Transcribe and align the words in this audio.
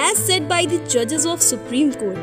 as 0.00 0.18
said 0.18 0.48
by 0.48 0.64
the 0.64 0.78
judges 0.88 1.26
of 1.26 1.42
Supreme 1.42 1.92
Court. 1.92 2.18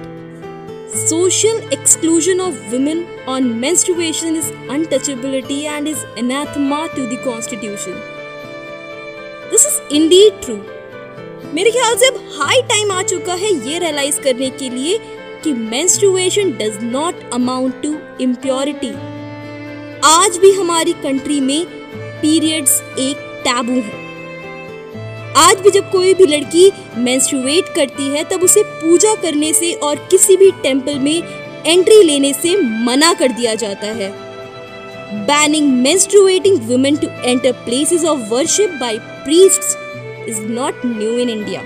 Social 1.02 1.58
exclusion 1.70 2.40
of 2.40 2.72
women 2.72 3.06
on 3.28 3.60
menstruation 3.60 4.36
is 4.36 4.50
untouchability 4.76 5.66
and 5.66 5.88
is 5.88 6.04
anathema 6.18 6.88
to 6.96 7.06
the 7.08 7.18
constitution. 7.24 7.94
This 9.52 9.66
is 9.66 9.78
indeed 9.92 10.42
true. 10.42 10.64
मेरे 11.54 11.72
ख्याल 11.72 11.96
से 11.98 12.08
अब 12.08 12.16
high 12.38 12.62
time 12.70 12.92
आ 12.92 13.02
चुका 13.12 13.34
है 13.44 13.52
ये 13.68 13.78
realise 13.80 14.20
करने 14.22 14.50
के 14.62 14.70
लिए 14.70 14.98
कि 15.44 15.54
menstruation 15.54 16.52
does 16.58 16.84
not 16.84 17.22
amount 17.34 17.82
to 17.84 17.96
impurity 18.22 18.92
आज 20.06 20.38
भी 20.42 20.52
हमारी 20.54 20.94
कंट्री 21.06 21.40
में 21.42 21.66
पीरियड्स 22.22 22.82
एक 23.00 23.24
टैबू 23.46 23.80
है 23.82 24.07
आज 25.38 25.60
भी 25.62 25.72
जब 25.72 25.90
कोई 25.92 26.14
भी 26.14 26.26
लड़की 26.26 26.72
मेंस्ट्रुएट 26.98 27.66
करती 27.76 28.08
है, 28.10 28.24
तब 28.24 28.44
उसे 28.44 28.64
पूजा 28.64 29.14
करने 29.16 29.52
से 29.54 29.74
और 29.74 29.96
किसी 30.12 30.38
भी 30.38 30.50
टेंपल 30.64 31.00
में 31.00 31.64
एंट्री 31.66 32.02
लेने 32.04 32.34
से 32.34 32.56
मना 32.86 33.14
कर 33.14 33.32
दिया 33.32 33.54
जाता 33.56 33.88
है 34.00 34.10
banning 35.28 35.68
menstruating 35.86 36.58
women 36.70 36.98
to 37.04 37.12
enter 37.26 37.54
places 37.68 38.04
of 38.06 38.26
worship 38.32 38.74
by 38.80 38.92
priests 39.26 39.76
is 40.28 40.42
not 40.58 40.84
new 40.86 41.14
in 41.22 41.30
India. 41.30 41.62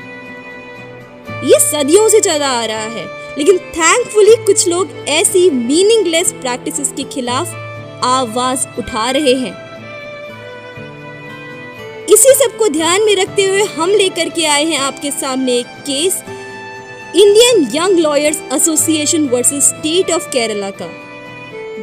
ये 1.44 1.60
सदियों 1.62 2.08
से 2.10 2.20
चला 2.20 2.50
आ 2.52 2.66
रहा 2.66 2.86
है, 2.98 3.06
लेकिन 3.38 3.58
थैंकफुली 3.58 4.36
कुछ 4.46 4.68
लोग 4.68 4.92
ऐसी 5.10 5.50
मीनिंगलेस 5.50 6.32
प्रैक्टिसेस 6.32 6.94
के 6.98 7.04
खिलाफ 7.14 7.56
आवाज़ 8.06 8.68
उठा 8.80 9.10
रहे 9.12 9.34
हैं 9.36 9.71
इसी 12.22 12.34
सबको 12.36 12.68
ध्यान 12.70 13.04
में 13.06 13.16
रखते 13.16 13.44
हुए 13.44 13.62
हम 13.68 13.90
लेकर 13.90 14.30
के 14.30 14.44
आए 14.46 14.64
हैं 14.66 14.78
आपके 14.80 15.12
सामने 15.12 15.54
एक 15.60 15.68
case 15.86 16.18
Indian 17.16 17.64
young 17.74 18.00
lawyers 18.00 18.42
association 18.54 19.28
versus 19.30 19.70
state 19.70 20.12
of 20.12 20.28
Kerala 20.30 20.70
का, 20.72 20.90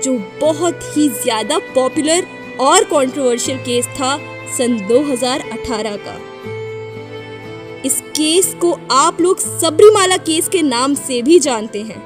जो 0.00 0.12
बहुत 0.40 0.84
ही 0.96 1.08
ज़्यादा 1.22 1.58
पॉपुलर 1.74 2.26
और 2.60 2.84
कंट्रोवर्शियल 2.84 3.58
केस 3.58 3.86
था 3.96 4.16
सन 4.58 4.76
2018 4.88 5.96
का। 6.06 6.14
इस 7.84 8.00
केस 8.16 8.54
को 8.60 8.72
आप 8.92 9.20
लोग 9.20 9.38
सबरीमाला 9.38 10.16
केस 10.22 10.48
के 10.48 10.62
नाम 10.62 10.94
से 11.00 11.20
भी 11.22 11.38
जानते 11.40 11.82
हैं। 11.82 12.00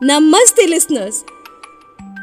नमस्ते 0.00 0.66
listeners 0.66 1.24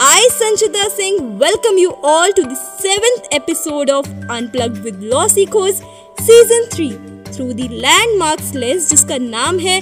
I, 0.05 0.27
Sanchita 0.33 0.89
Singh, 0.89 1.39
welcome 1.39 1.77
you 1.77 1.93
all 2.03 2.33
to 2.33 2.41
the 2.43 2.55
seventh 2.55 3.27
episode 3.31 3.89
of 3.89 4.05
Unplugged 4.29 4.83
with 4.83 5.01
Los 5.01 5.35
Ecos 5.35 5.81
Season 6.19 6.65
3 6.71 6.89
through 7.27 7.53
the 7.53 7.69
landmarks 7.85 8.49
list 8.53 8.89
जिसका 8.89 9.17
नाम 9.19 9.59
है 9.59 9.77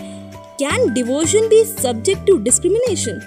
Can 0.59 0.93
Devotion 0.93 1.49
be 1.49 1.63
Subject 1.71 2.23
to 2.27 2.37
Discrimination? 2.49 3.17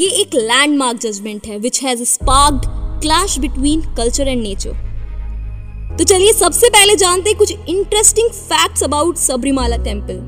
ये 0.00 0.10
एक 0.22 0.34
लैंडमार्क 0.34 1.00
जजमेंट 1.02 1.46
है 1.46 1.58
which 1.58 1.82
has 1.84 2.02
sparked 2.16 2.68
clash 3.02 3.38
between 3.38 3.82
culture 3.96 4.28
and 4.28 4.42
nature 4.42 5.96
तो 5.96 6.04
चलिए 6.04 6.32
सबसे 6.42 6.70
पहले 6.70 6.96
जानते 7.06 7.30
हैं 7.30 7.38
कुछ 7.38 7.52
interesting 7.52 8.30
facts 8.42 8.84
about 8.84 9.26
Sabarimala 9.30 9.82
temple 9.88 10.22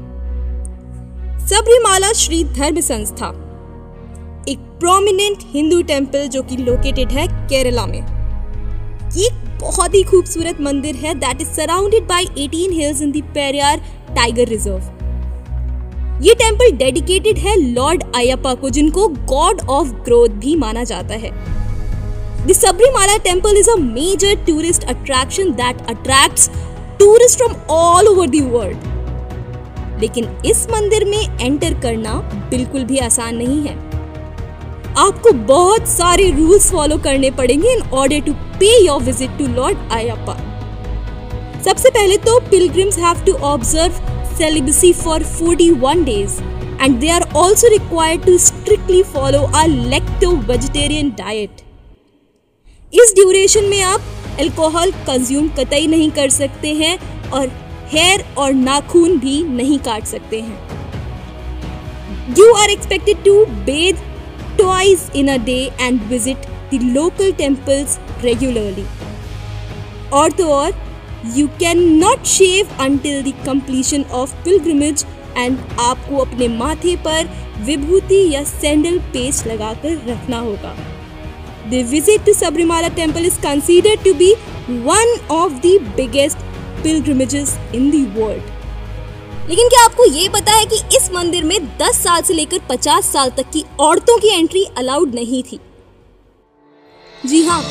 Sabarimala 1.51 2.13
Shri 2.25 2.45
Dharma 2.57 2.81
Sastha 2.81 3.50
एक 4.49 4.59
प्रोमिनेंट 4.59 5.39
हिंदू 5.47 5.83
टेंपल 5.83 6.27
जो 6.27 6.43
कि 6.43 6.57
लोकेटेड 6.57 7.09
है 7.09 7.27
केरला 7.49 7.87
में। 7.87 8.01
ये 9.17 9.31
बहुत 9.61 9.95
ही 9.95 10.03
खूबसूरत 10.03 10.61
मंदिर 10.61 10.97
है 10.97 11.15
that 11.15 11.41
is 11.41 11.49
surrounded 11.49 12.03
by 12.03 12.25
18 12.25 12.73
hills 12.73 13.03
in 13.03 13.13
Periyar 13.13 13.79
tiger 14.17 14.49
reserve 14.49 14.99
ये 16.23 16.35
टेंपल 16.35 16.71
डेडिकेटेड 16.71 17.39
है 17.39 17.57
लॉर्ड 17.57 18.03
अयप्पा 18.17 18.55
को, 18.55 18.71
जिनको 18.71 19.09
गॉड 19.09 19.61
ऑफ़ 19.61 19.89
ग्रोथ 19.89 20.29
भी 20.29 20.57
माना 20.57 20.85
जाता 20.85 21.15
है। 21.15 21.31
The 22.47 22.55
Sabrimala 22.55 23.19
temple 23.19 23.57
is 23.61 23.69
a 23.69 23.79
major 23.81 24.35
tourist 24.49 24.85
attraction 24.85 25.55
that 25.57 25.81
attracts 25.91 26.49
tourists 26.99 27.37
from 27.37 27.55
all 27.69 28.09
over 28.09 28.27
the 28.27 28.43
world. 28.43 28.89
लेकिन 30.01 30.25
इस 30.47 30.67
मंदिर 30.71 31.05
में 31.05 31.41
एंटर 31.41 31.81
करना 31.81 32.15
बिल्कुल 32.51 32.85
भी 32.85 32.99
आसान 32.99 33.37
नहीं 33.37 33.63
है। 33.63 33.90
आपको 35.01 35.33
बहुत 35.47 35.89
सारे 35.89 36.31
रूल्स 36.37 36.71
फॉलो 36.73 36.97
करने 37.05 37.31
पड़ेंगे 37.33 37.73
in 37.73 37.83
order 37.95 38.21
to 38.27 38.33
pay 38.59 38.77
your 38.87 39.03
visit 39.03 39.39
to 39.39 39.47
lord 39.55 39.93
Ayyappa 39.93 40.37
सबसे 41.65 41.91
पहले 41.91 42.17
तो 42.21 42.39
pilgrims 42.51 42.99
have 42.99 43.25
to 43.27 43.33
observe 43.47 44.09
celibacy 44.33 44.91
for 44.95 45.21
41 45.21 46.05
days 46.05 46.41
and 46.79 47.01
they 47.01 47.11
are 47.11 47.25
also 47.35 47.71
required 47.71 48.23
to 48.23 48.39
strictly 48.41 49.03
follow 49.05 49.43
a 49.55 49.65
lacto-vegetarian 49.89 51.11
diet. 51.17 51.67
इस 52.93 53.13
ड्यूरेशन 53.15 53.65
में 53.65 53.81
आप 53.83 54.01
अल्कोहल 54.41 54.91
कंज्यूम 55.07 55.49
कतई 55.59 55.87
नहीं 55.87 56.11
कर 56.11 56.31
सकते 56.31 56.73
हैं 56.75 56.97
और 57.31 57.49
हेयर 57.89 58.25
और 58.39 58.53
नाखून 58.55 59.19
भी 59.19 59.43
नहीं 59.45 59.79
काट 59.81 60.05
सकते 60.07 60.41
हैं 60.41 60.59
you 62.39 62.53
are 62.55 62.71
expected 62.71 63.23
to 63.25 63.45
bathe 63.65 63.99
twice 64.61 65.11
in 65.15 65.29
a 65.31 65.39
day 65.41 65.73
and 65.81 66.03
visit 66.05 66.51
the 66.71 66.81
local 66.93 67.33
temples 67.35 67.99
regularly. 68.25 68.87
और 70.13 70.33
तो 70.33 70.45
और 70.53 70.73
you 71.37 71.47
can 71.61 71.83
not 71.99 72.25
shave 72.27 72.69
until 72.81 73.23
the 73.23 73.33
completion 73.47 74.05
of 74.13 74.35
pilgrimage 74.45 75.05
and 75.37 75.59
आपको 75.81 76.17
अपने 76.19 76.49
माथे 76.49 76.97
पर 77.05 77.29
विभूति 77.65 78.23
या 78.31 78.43
सैंडल 78.45 78.99
पेस्ट 79.13 79.47
लगाकर 79.47 79.97
रखना 80.09 80.39
होगा 80.41 80.75
the 81.71 81.85
visit 81.91 82.25
to 82.27 82.33
Sabarimala 82.35 82.89
temple 82.97 83.27
is 83.27 83.41
considered 83.43 84.05
to 84.05 84.15
be 84.15 84.33
one 84.87 85.17
of 85.33 85.53
the 85.57 85.79
biggest 85.97 86.39
pilgrimages 86.83 87.59
in 87.75 87.91
the 87.91 88.07
world 88.17 88.60
लेकिन 89.51 89.69
क्या 89.69 89.85
आपको 89.85 90.05
ये 90.07 90.29
पता 90.29 90.53
है 90.53 90.65
कि 90.65 90.77
इस 90.97 91.11
मंदिर 91.13 91.45
में 91.45 91.57
10 91.79 91.97
साल 92.03 92.23
से 92.23 92.35
लेकर 92.35 92.59
50 92.67 93.05
साल 93.05 93.31
तक 93.31 93.51
की 93.53 93.65
औरतों 93.81 94.17
की 94.19 94.29
एंट्री 94.31 94.65
अलाउड 94.79 95.15
नहीं 95.15 95.43
थी? 95.43 95.59
जी 97.27 97.43
हाँ 97.47 97.63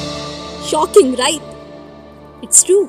शॉकिंग 0.72 1.14
राइट 1.20 2.44
इट्स 2.44 2.66
ट्रू 2.66 2.82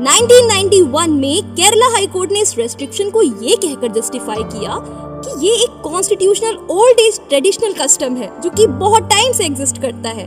1991 0.00 1.08
में 1.10 1.54
केरला 1.54 1.92
हाई 1.92 2.06
कोर्ट 2.06 2.32
ने 2.32 2.40
इस 2.40 2.56
रेस्ट्रिक्शन 2.58 3.10
को 3.10 3.22
ये 3.22 3.56
कहकर 3.56 3.92
जस्टिफाई 3.92 4.42
किया 4.44 4.78
कि 5.24 5.46
ये 5.46 5.54
एक 5.54 5.80
constitutional 5.84 6.58
old 6.70 7.00
age 7.00 7.20
traditional 7.28 7.72
custom 7.74 8.16
है, 8.16 8.30
जो 8.40 8.50
कि 8.50 8.66
बहुत 8.66 9.10
टाइम 9.10 9.32
से 9.32 9.44
एग्जिस्ट 9.44 9.80
करता 9.82 10.08
है। 10.10 10.26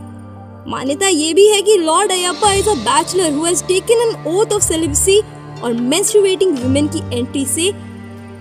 मान्यता 0.69 1.07
ये 1.07 1.33
भी 1.33 1.47
है 1.47 1.61
कि 1.61 1.77
lord 1.77 2.11
Ayyappa 2.11 2.53
is 2.53 2.69
a 2.69 2.73
bachelor 2.83 3.33
who 3.33 3.45
has 3.45 3.63
taken 3.63 4.01
an 4.01 4.35
oath 4.35 4.53
of 4.53 4.63
celibacy 4.63 5.21
और 5.65 5.73
मेंस्ट्रुएटिंग 5.73 6.57
वुमेन 6.59 6.87
की 6.87 6.99
एंट्री 7.17 7.45
से 7.45 7.71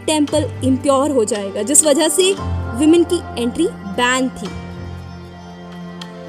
टेंपल 0.07 0.51
इम्प्योर 0.65 1.11
हो 1.11 1.25
जाएगा, 1.25 1.63
जिस 1.63 1.85
वजह 1.85 2.09
से 2.09 2.33
वुमेन 2.79 3.05
की 3.13 3.21
एंट्री 3.43 3.69
बैन 3.99 4.29
थी। 4.31 4.49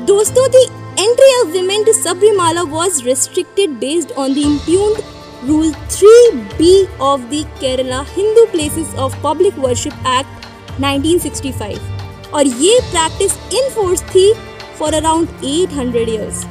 दोस्तों 0.06 0.48
the 0.52 0.64
entry 1.00 1.34
of 1.40 1.52
women 1.58 1.84
to 1.84 1.94
Sabarimala 1.94 2.62
was 2.72 3.02
restricted 3.06 3.70
based 3.80 4.12
on 4.12 4.34
the 4.34 4.46
impugned 4.46 5.04
rule 5.46 5.72
3b 5.92 7.02
of 7.02 7.22
the 7.24 7.44
Kerala 7.60 8.02
Hindu 8.10 8.46
places 8.52 8.96
of 8.98 9.22
public 9.24 9.60
worship 9.60 9.94
act 10.10 10.46
1965 10.82 12.32
और 12.34 12.48
ये 12.62 12.80
प्रैक्टिस 12.82 13.38
इन 13.54 13.70
फोर्स 13.70 14.04
थी 14.06 14.32
फॉर 14.80 14.94
अराउंड 14.94 15.28
800 15.46 16.08
इयर्स 16.08 16.46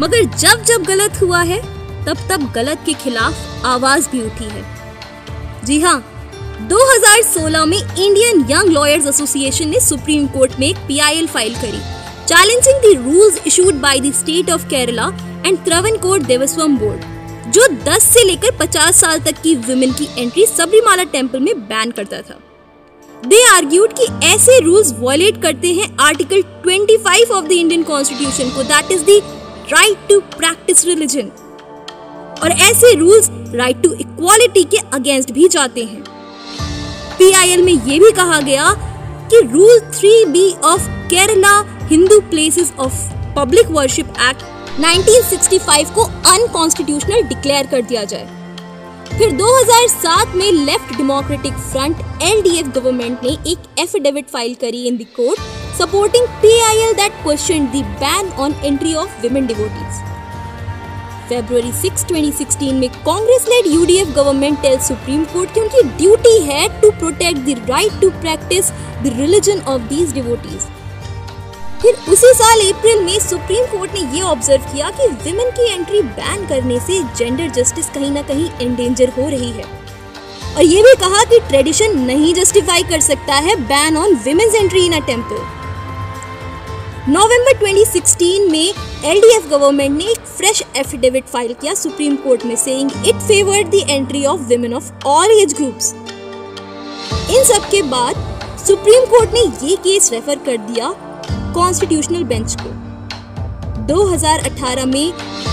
मगर 0.00 0.24
जब 0.36 0.62
जब 0.64 0.84
गलत 0.84 1.20
हुआ 1.22 1.42
है 1.42 1.60
तब 2.06 2.26
तब 2.30 2.50
गलत 2.54 2.82
के 2.86 2.92
खिलाफ 3.02 3.64
आवाज़ 3.66 4.08
भी 4.10 4.22
उठी 4.22 4.44
है। 4.44 4.64
जी 5.64 5.80
हाँ 5.80 5.98
2016 6.68 7.64
में 7.66 7.78
इंडियन 7.78 8.44
यंग 8.50 8.68
लॉयर्स 8.68 9.06
एसोसिएशन 9.06 9.68
ने 9.68 9.80
सुप्रीम 9.80 10.26
कोर्ट 10.28 10.58
में 10.60 10.66
एक 10.68 10.76
पीआईएल 10.88 11.26
फ़ाइल 11.26 11.54
करी। 11.54 11.80
Challenging 12.26 12.80
the 12.82 12.96
rules 13.04 13.40
issued 13.46 13.74
by 13.80 14.00
the 14.00 14.12
state 14.14 14.50
of 14.50 14.66
Kerala 14.68 15.06
and 15.46 15.58
Travancore 15.64 16.22
Devaswom 16.22 16.76
board, 16.78 17.00
जो 17.52 17.66
10 17.84 18.08
से 18.08 18.24
लेकर 18.24 18.56
50 18.56 19.00
साल 19.00 19.20
तक 19.20 19.40
की 19.42 19.54
वुमेन 19.58 19.92
की 19.92 20.08
एंट्री 20.18 20.46
सबरीमाला 20.46 21.04
टेंपल 21.12 21.40
में 21.40 21.60
बैन 21.62 21.90
करता 21.90 22.20
था। 22.20 22.38
दे 23.22 23.42
आर्ग्यूड 23.46 23.92
कि 23.92 24.06
ऐसे 24.26 24.58
रूल्स 24.60 24.92
वॉयलेट 24.98 25.40
करते 25.42 25.72
हैं 25.74 25.88
article 26.00 26.42
25 26.66 27.30
of 27.30 27.44
the 27.44 27.52
Indian 27.52 27.82
constitution 27.82 28.50
को 28.50 28.62
that 28.64 28.90
is 28.92 29.04
the 29.04 29.20
right 29.72 30.08
to 30.08 30.20
practice 30.38 30.84
religion 30.86 31.30
और 32.42 32.50
ऐसे 32.50 32.94
रूल्स 32.94 33.28
राइट 33.54 33.82
टू 33.82 33.92
इक्वालिटी 33.94 34.64
के 34.64 34.78
अगेंस्ट 34.92 35.32
भी 35.32 35.48
जाते 35.48 35.84
हैं। 35.84 36.02
पीआईएल 37.18 37.62
में 37.62 37.72
यह 37.72 37.98
भी 38.00 38.10
कहा 38.12 38.40
गया 38.40 38.72
कि 39.30 39.40
rule 39.42 39.78
3 39.92 40.24
B 40.32 40.50
of 40.64 40.88
Kerala 41.10 41.58
Hindu 41.90 42.20
places 42.30 42.72
of 42.78 43.08
public 43.36 43.66
worship 43.70 44.14
act 44.20 44.50
1965 44.80 45.90
को 45.94 46.02
अनकॉन्स्टिट्यूशनल 46.28 47.22
डिक्लेयर 47.24 47.66
कर 47.66 47.82
दिया 47.82 48.04
जाए। 48.04 48.40
फिर 49.18 49.32
2007 49.32 50.34
में 50.36 50.50
left 50.52 50.96
democratic 50.96 51.54
front 51.62 51.96
LDF 52.22 52.66
government 52.74 53.24
ने 53.24 53.36
एक 53.52 53.80
एफिडेविट 53.80 54.28
फ़ाइल 54.28 54.54
करी 54.60 54.86
in 54.88 54.96
the 54.96 55.06
court 55.16 55.40
supporting 55.80 56.26
PIL 56.42 56.92
that 56.92 57.22
question 57.22 57.66
the 57.74 57.84
ban 58.00 58.32
on 58.38 58.54
entry 58.64 58.94
of 58.94 59.20
women 59.22 59.46
devotees 59.46 60.11
February 61.28 61.72
6, 61.74 62.04
2016 62.06 62.72
में 62.72 62.88
Congress 63.04 63.46
led 63.48 63.66
UDF 63.66 64.14
government 64.16 64.60
tell 64.62 64.78
supreme 64.80 65.24
court 65.32 65.54
की 65.54 65.60
उनकी 65.60 65.82
ड्यूटी 65.98 66.38
है 66.42 66.68
to 66.80 66.90
protect 66.90 67.40
the 67.40 67.56
right 67.70 68.00
to 68.00 68.10
practice 68.20 68.70
the 69.02 69.12
religion 69.18 69.60
of 69.68 69.82
these 69.88 70.12
devotees 70.12 70.66
फिर 71.82 71.94
उसी 72.12 72.32
साल 72.34 72.60
अप्रैल 72.72 73.04
में 73.04 73.18
supreme 73.20 73.64
court 73.66 73.94
ने 73.94 74.00
ये 74.16 74.20
ऑब्ज़र्व 74.22 74.72
किया 74.72 74.90
कि 74.90 75.06
विमेन 75.24 75.50
की 75.50 75.72
एंट्री 75.72 76.02
बैन 76.18 76.46
करने 76.48 76.78
से 76.80 77.02
जेंडर 77.18 77.48
जस्टिस 77.52 77.88
कहीं 77.90 78.10
ना 78.10 78.22
कहीं 78.22 78.50
एंडेंजर 78.60 79.08
हो 79.18 79.28
रही 79.28 79.50
है। 79.50 79.64
और 80.56 80.62
ये 80.62 80.82
भी 80.82 80.94
कहा 81.00 81.24
कि 81.24 81.38
ट्रेडिशन 81.48 81.98
नहीं 82.00 82.34
जस्टिफाई 82.34 82.82
कर 82.82 83.00
सकता 83.00 83.34
है 83.46 83.56
ban 83.66 83.96
on 83.96 84.14
women's 84.24 84.54
entry 84.54 84.84
in 84.86 84.92
a 84.92 85.06
temple 85.06 85.61
नवंबर 87.08 87.56
2016 87.58 88.50
में 88.50 88.74
एलडीएफ 89.10 89.48
गवर्नमेंट 89.50 89.96
ने 89.96 90.04
एक 90.10 90.26
फ्रेश 90.26 90.62
एफिडेविट 90.76 91.24
फ़ाइल 91.26 91.52
किया 91.60 91.74
सुप्रीम 91.74 92.16
कोर्ट 92.16 92.44
में 92.46 92.54
saying 92.56 92.90
it 93.08 93.22
favoured 93.22 93.70
the 93.70 93.80
entry 93.90 94.24
of 94.24 94.40
women 94.48 94.74
of 94.74 95.06
all 95.06 95.30
age 95.32 95.54
groups 95.54 95.92
in 97.30 97.44
सब 97.44 97.68
के 97.70 97.82
बाद 97.90 98.22
सुप्रीम 98.66 99.06
कोर्ट 99.10 99.34
ने 99.34 99.44
ये 99.66 99.76
केस 99.84 100.10
रेफर 100.12 100.44
कर 100.46 100.56
दिया 100.66 100.92
कॉन्स्टिट्यूशनल 101.54 102.24
बेंच 102.24 102.56
को 102.62 102.70
2018 103.88 104.86
में 104.94 105.12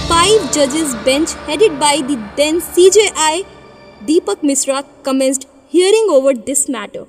फाइव 0.10 0.50
जजेस 0.54 0.94
bench 1.06 1.36
headed 1.48 1.80
by 1.80 2.02
the 2.02 2.24
then 2.38 2.60
CJI 2.72 3.44
Deepak 4.04 4.46
Mishra 4.46 4.84
commenced 5.04 5.48
hearing 5.70 6.10
over 6.12 6.42
this 6.42 6.70
matter. 6.70 7.08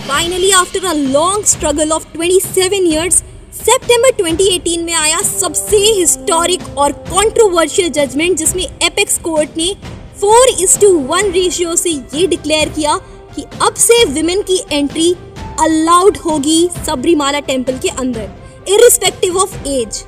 Finally, 0.00 0.52
after 0.52 0.80
a 0.80 0.94
long 0.94 1.44
struggle 1.44 1.92
of 1.92 2.04
27 2.12 2.86
years, 2.86 3.22
सितंबर 3.54 4.10
2018 4.12 4.82
में 4.84 4.92
आया 4.94 5.20
सबसे 5.20 5.76
हिस्टोरिक 5.76 6.62
और 6.78 6.92
कंट्रोवर्शियल 7.08 7.88
जजमेंट 7.92 8.36
जिसमें 8.38 8.62
एपेक्स 8.62 9.18
कोर्ट 9.18 9.56
ने 9.56 9.74
4 10.20 10.60
इज़ 10.62 10.78
टू 10.80 10.92
वन 11.08 11.30
रेशियो 11.32 11.74
से 11.76 11.90
ये 11.90 12.26
डिक्लेयर 12.26 12.68
किया 12.68 12.96
कि 13.34 13.42
अब 13.62 13.74
से 13.78 14.04
विमेन 14.12 14.42
की 14.50 14.60
एंट्री 14.72 15.12
अलाउड 15.60 16.16
होगी 16.26 16.60
सबरीमाला 16.86 17.40
टेंपल 17.50 17.78
के 17.78 17.88
अंदर 17.96 18.30
irrespective 18.68 19.36
of 19.38 19.56
age 19.68 20.04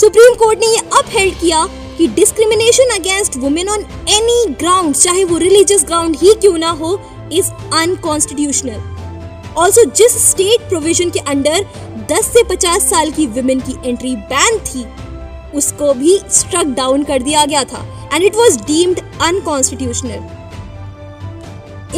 supreme 0.00 0.34
court 0.36 0.58
ने 0.58 0.74
यह 0.74 0.98
अपहेल्ड 0.98 1.40
किया 1.40 1.66
कि 1.98 2.06
discrimination 2.14 2.94
against 2.94 3.36
women 3.38 3.68
on 3.68 3.82
any 4.10 4.54
ground 4.60 4.94
चाहे 4.96 5.24
वो 5.24 5.38
रिलीजियस 5.38 5.84
ग्राउंड 5.86 6.16
ही 6.22 6.34
क्यों 6.40 6.56
ना 6.58 6.70
हो 6.80 6.96
इज़ 7.32 7.50
अनकॉन्स्टिट्यूशनल 7.74 9.54
ऑल्सो 9.56 9.84
जिस 9.90 10.30
स्टेट 10.30 10.68
प्रोविज़न 10.68 11.10
के 11.10 11.18
अंडर 11.18 11.64
10 12.10 12.24
से 12.24 12.42
50 12.44 12.80
साल 12.80 13.10
की 13.10 13.26
वुमेन 13.26 13.60
की 13.60 13.76
एंट्री 13.88 14.14
बैन 14.16 14.58
थी, 14.58 14.84
उसको 15.58 15.92
भी 15.94 16.18
स्ट्रक 16.30 16.66
डाउन 16.66 17.04
कर 17.04 17.22
दिया 17.22 17.44
गया 17.44 17.64
था 17.64 17.84
and 18.14 18.24
it 18.24 18.36
was 18.36 18.58
deemed 18.62 19.00
unconstitutional 19.22 20.32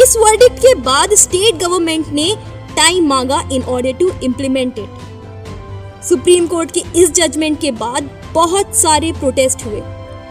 इस 0.02 0.16
वर्डिक्ट 0.16 0.58
के 0.58 0.74
बाद 0.74 1.14
स्टेट 1.14 1.54
गवर्नमेंट 1.54 2.08
ने 2.08 2.34
टाइम 2.76 3.06
मांगा 3.06 3.42
in 3.52 3.62
order 3.62 3.92
to 3.92 4.10
implement 4.22 4.78
it 4.78 6.04
supreme 6.04 6.46
court 6.46 6.70
के 6.70 6.82
इस 6.96 7.10
जजमेंट 7.10 7.60
के 7.60 7.70
बाद 7.70 8.10
बहुत 8.32 8.76
सारे 8.76 9.12
प्रोटेस्ट 9.12 9.64
हुए. 9.64 9.80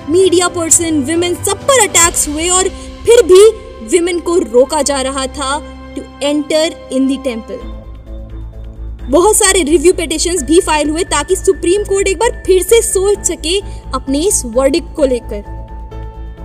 मीडिया 0.10 0.48
पर्सन 0.48 1.00
विमेन 1.04 1.36
सब 1.36 1.66
पर 1.68 1.80
अटैक्स 1.80 2.28
हुए 2.28 2.50
और 2.50 2.70
फिर 3.06 3.22
भी 3.24 3.42
विमेन 3.92 4.20
को 4.20 4.38
रोका 4.38 4.82
जा 4.82 5.02
रहा 5.02 5.26
था 5.28 5.58
to 5.96 6.02
enter 6.28 6.90
in 6.92 7.08
the 7.08 7.24
temple 7.24 7.60
बहुत 9.12 9.36
सारे 9.36 9.62
रिव्यू 9.64 9.94
पिटिशंस 9.94 10.44
भी 10.44 10.60
फ़ाइल 10.62 10.90
हुए 10.90 11.04
ताकि 11.04 11.36
सुप्रीम 11.36 11.84
कोर्ट 11.84 12.08
एक 12.08 12.18
बार 12.18 12.44
फिर 12.46 12.64
से 12.64 12.82
सोच 12.82 13.26
सके 13.26 13.60
अपने 13.92 14.20
इस 14.20 14.42
वर्डिक 14.46 14.84
को 14.96 15.06
लेकर। 15.06 15.54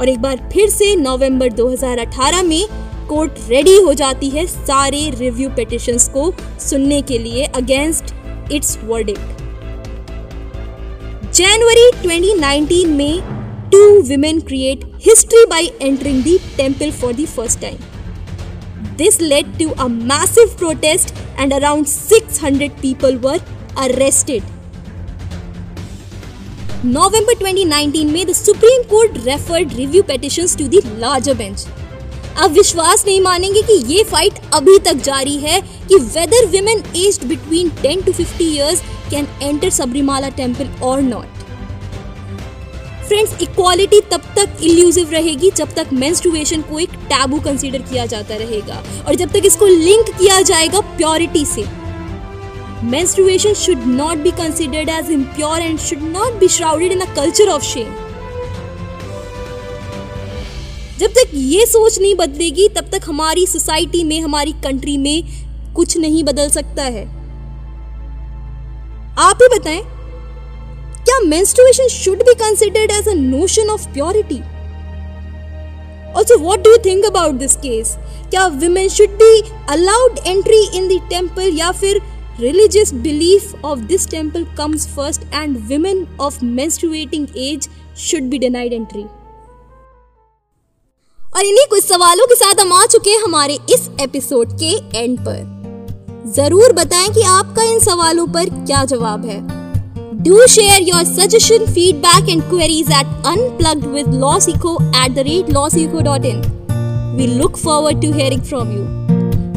और 0.01 0.09
एक 0.09 0.19
बार 0.19 0.49
फिर 0.53 0.69
से 0.71 0.95
नवंबर 0.97 1.53
2018 1.53 2.43
में 2.43 2.67
कोर्ट 3.09 3.33
रेडी 3.49 3.77
हो 3.77 3.95
जाती 3.95 4.31
है 4.31 4.47
सारे 4.47 5.11
रिव्यू 5.11 5.49
पिटिशंस 5.51 6.09
को 6.09 6.33
सुनने 6.61 7.03
के 7.03 7.19
लिए 7.19 7.45
अगेंस्ट 7.45 8.15
इट्स 8.53 8.79
वर्डिक्ट 8.85 9.41
जनवरी 11.33 11.91
2019 12.03 12.87
में 12.87 13.40
Two 13.72 13.84
women 14.08 14.42
create 14.48 14.84
history 15.06 15.46
by 15.52 15.62
entering 15.82 16.24
the 16.24 16.38
temple 16.58 16.92
for 17.02 17.12
the 17.14 17.28
first 17.30 17.62
time. 17.62 17.80
This 18.98 19.20
led 19.22 19.54
to 19.60 19.68
a 19.78 19.88
massive 19.90 20.58
protest 20.58 21.14
and 21.38 21.54
around 21.54 21.90
600 21.90 22.76
people 22.82 23.18
were 23.26 23.40
arrested. 23.78 24.44
November 26.86 27.36
2019 27.36 28.12
में 28.12 28.26
the 28.26 28.34
Supreme 28.34 28.84
Court 28.86 29.18
referred 29.26 29.74
review 29.74 30.04
petitions 30.04 30.56
to 30.56 30.70
the 30.76 30.84
larger 31.06 31.36
bench. 31.36 31.68
अब 32.38 32.52
विश्वास 32.52 33.06
नहीं 33.06 33.20
मानेंगे 33.22 33.62
कि 33.62 33.74
ये 33.94 34.04
fight 34.04 34.40
अभी 34.54 34.78
तक 34.86 35.04
जारी 35.04 35.36
है 35.38 35.60
कि 35.88 35.96
whether 35.98 36.46
women 36.52 36.84
aged 36.98 37.24
between 37.28 37.70
10 37.84 38.06
to 38.06 38.12
50 38.14 38.42
years 38.42 38.82
can 39.12 39.28
enter 39.42 39.70
Sabarimala 39.70 40.30
temple 40.40 40.70
और 40.88 41.02
नॉट 41.02 41.39
Friends 43.11 43.41
equality 43.43 44.01
तब 44.01 44.21
तक 44.21 44.59
इल्यूसिव 44.63 45.11
रहेगी 45.11 45.51
जब 45.51 45.75
तक 45.75 45.87
मेंस्ट्रुएशन 45.93 46.63
को 46.63 46.79
एक 46.79 46.89
टैबू 46.89 47.41
कंसीडर 47.41 47.79
किया 47.79 48.07
जाता 48.07 48.35
रहेगा। 48.35 48.83
और 49.09 49.15
जब 49.15 49.29
तक 49.29 49.43
इसको 49.45 49.67
लिंक 49.67 50.11
किया 50.11 50.41
जाएगा 50.41 50.81
प्योरिटी 50.81 51.45
से। 51.45 51.65
Menstruation 52.91 53.57
should 53.65 53.83
not 53.99 54.23
be 54.27 54.33
considered 54.37 54.89
as 54.89 55.11
impure 55.11 55.59
and 55.59 55.81
should 55.81 56.07
not 56.17 56.39
be 56.43 56.49
shrouded 56.49 56.93
in 56.93 57.03
a 57.03 57.09
culture 57.19 57.49
of 57.49 57.61
shame. 57.61 57.91
जब 60.99 61.11
तक 61.11 61.31
ये 61.35 61.67
सोच 61.67 61.99
नहीं 61.99 62.15
बदलेगी, 62.15 62.69
तब 62.69 62.91
तक 62.93 63.01
हमारी 63.05 63.47
सोसाइटी 63.47 64.05
में, 64.05 64.21
हमारी 64.21 64.53
कंट्री 64.53 64.99
में 64.99 65.25
कुछ 65.75 65.99
नहीं 65.99 66.25
बदल 66.25 66.51
सकता 66.51 66.83
है। 66.83 67.07
आप 69.19 69.39
ही 69.43 69.59
बताएँ 69.59 70.00
क्या 71.21 71.29
menstruation 71.29 71.89
should 71.89 72.23
be 72.27 72.35
considered 72.35 72.91
as 72.91 73.09
a 73.09 73.13
notion 73.15 73.71
of 73.71 73.87
purity 73.93 74.39
also 76.19 76.39
what 76.39 76.63
do 76.65 76.71
you 76.71 76.77
think 76.85 77.05
about 77.05 77.35
this 77.35 77.57
case 77.57 77.97
क्या 78.31 78.47
women 78.63 78.89
should 78.89 79.11
be 79.23 79.41
allowed 79.71 80.19
entry 80.27 80.63
in 80.79 80.89
the 80.89 81.01
temple 81.11 81.53
या 81.59 81.71
फिर 81.83 82.01
religious 82.41 82.91
belief 83.05 83.49
of 83.71 83.81
this 83.89 84.05
temple 84.13 84.45
comes 84.59 84.85
first 84.93 85.25
and 85.41 85.59
women 85.73 85.99
of 86.27 86.39
menstruating 86.59 87.27
age 87.47 87.67
should 88.05 88.31
be 88.35 88.41
denied 88.45 88.77
entry? 88.79 89.05
और 91.19 91.45
इन्हीं 91.45 91.67
कुछ 91.71 91.85
सवालों 91.85 92.27
के 92.27 92.35
साथ 92.35 92.61
हम 92.61 92.73
आ 92.73 92.87
चुके 92.87 93.11
हैं 93.11 93.23
हमारे 93.23 93.59
इस 93.75 93.89
एपिसोड 94.01 94.59
के 94.63 94.75
एंड 94.99 95.19
पर। 95.21 96.33
ज़रूर 96.37 96.73
बताएँ 96.73 97.09
कि 97.09 97.23
आपका 97.37 97.71
इन 97.73 97.81
सवालों 97.81 98.27
पर 98.27 98.51
क्या 98.57 98.85
जवाब 98.85 99.27
है। 99.27 99.60
Your 100.27 101.05
suggestion 101.05 101.65
feedback 101.67 102.29
and 102.29 102.43
queries 102.43 102.89
at 102.91 103.27
unplugged 103.27 103.85
with 103.85 104.15
Lawsikho 104.15 104.73
at 105.05 105.15
the 105.15 105.19
rate 105.19 105.51
Lawsikho 105.51 106.01
dot 106.01 106.25
in 106.25 106.41
we 107.17 107.27
look 107.27 107.57
forward 107.57 108.03
to 108.03 108.13
hearing 108.13 108.43
from 108.43 108.73
you 108.73 108.83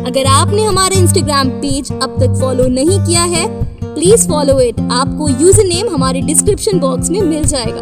अगर 0.06 0.26
आपने 0.26 0.64
हमारे 0.64 0.96
इंस्टाग्राम 0.96 1.50
पेज 1.62 1.92
अब 1.92 2.16
तक 2.20 2.40
फॉलो 2.42 2.68
नहीं 2.68 3.00
किया 3.00 3.24
है 3.34 3.46
प्लीज़ 3.84 4.28
फॉलो 4.28 4.60
इट 4.60 4.80
आपको 4.92 5.28
यूज़र 5.30 5.64
नेम 5.64 5.90
हमारे 5.94 6.22
डिस्क्रिप्शन 6.22 6.80
बॉक्स 6.80 7.10
में 7.10 7.22
मिल 7.22 7.44
जाएगा. 7.46 7.82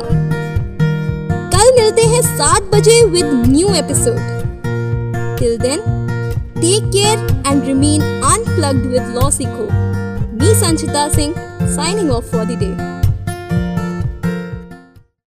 कल 1.54 1.72
मिलते 1.76 2.02
हैं 2.06 2.22
सात 2.22 2.72
बजे 2.74 3.04
with 3.06 3.32
new 3.48 3.74
episode 3.76 4.18
till 5.40 5.58
then 5.58 5.80
take 6.56 6.92
care 6.92 7.44
and 7.48 7.64
remain 7.66 8.02
unplugged 8.02 8.92
with 8.92 9.16
Lawsikho 9.30 9.70
me 10.34 10.54
Sanchita 10.60 11.08
Singh 11.10 11.34
signing 11.76 12.12
off 12.12 12.32
for 12.32 12.46
the 12.46 12.60
day 12.60 13.01